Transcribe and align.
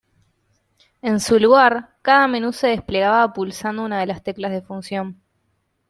En 1.03 1.19
su 1.19 1.37
lugar, 1.39 1.95
cada 2.01 2.27
menú 2.27 2.53
se 2.53 2.69
desplegaba 2.69 3.33
pulsando 3.33 3.83
una 3.83 3.99
de 3.99 4.07
las 4.07 4.23
teclas 4.23 4.49
de 4.51 4.63
función. 4.63 5.21